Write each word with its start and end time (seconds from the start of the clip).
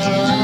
such 0.00 0.38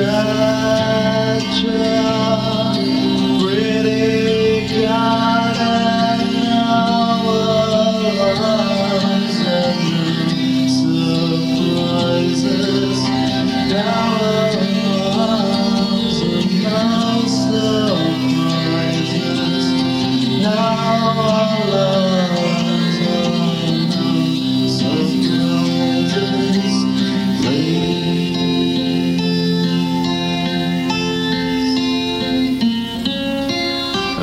a 0.00 0.87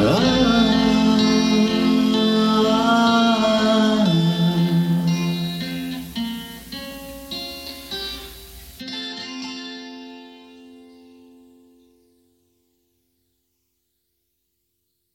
Hello. 0.06 0.34